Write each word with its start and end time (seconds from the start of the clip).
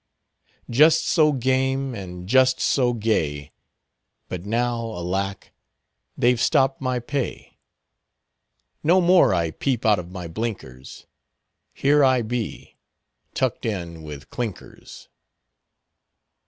Just 0.67 1.05
so 1.07 1.31
game, 1.31 1.93
and 1.93 2.27
just 2.27 2.59
so 2.59 2.91
gay, 2.93 3.51
But 4.29 4.45
now, 4.47 4.79
alack, 4.95 5.53
they've 6.17 6.41
stopped 6.41 6.81
my 6.81 6.97
pay. 6.97 7.59
No 8.81 8.99
more 8.99 9.31
I 9.35 9.51
peep 9.51 9.85
out 9.85 9.99
of 9.99 10.09
my 10.09 10.27
blinkers, 10.27 11.05
Here 11.71 12.03
I 12.03 12.23
be—tucked 12.23 13.63
in 13.63 14.01
with 14.01 14.31
clinkers!" 14.31 15.07